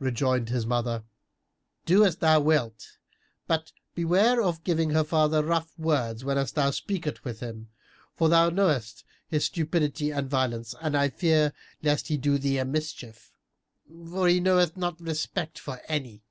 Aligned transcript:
Rejoined 0.00 0.48
his 0.48 0.66
mother, 0.66 1.04
"Do 1.86 2.04
as 2.04 2.16
thou 2.16 2.40
wilt, 2.40 2.98
but 3.46 3.70
beware 3.94 4.42
of 4.42 4.64
giving 4.64 4.90
her 4.90 5.04
father 5.04 5.44
rough 5.44 5.78
words, 5.78 6.24
whenas 6.24 6.50
thou 6.50 6.72
speakest 6.72 7.24
with 7.24 7.38
him; 7.38 7.68
for 8.16 8.28
thou 8.28 8.50
knowest 8.50 9.04
his 9.28 9.44
stupidity 9.44 10.10
and 10.10 10.28
violence 10.28 10.74
and 10.80 10.96
I 10.96 11.08
fear 11.08 11.52
lest 11.84 12.08
he 12.08 12.16
do 12.16 12.36
thee 12.36 12.58
a 12.58 12.64
mischief, 12.64 13.30
for 14.10 14.26
he 14.26 14.40
knoweth 14.40 14.76
not 14.76 15.00
respect 15.00 15.56
for 15.60 15.80
any." 15.86 16.24